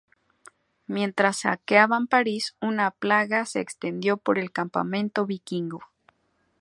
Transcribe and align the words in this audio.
Mientras 0.87 1.41
saqueaban 1.41 2.07
París, 2.07 2.55
una 2.59 2.89
plaga 2.89 3.45
se 3.45 3.59
extendió 3.59 4.17
por 4.17 4.39
el 4.39 4.51
campamento 4.51 5.27
vikingo. 5.27 5.81